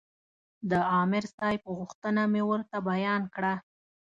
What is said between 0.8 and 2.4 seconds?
عامر صاحب غوښتنه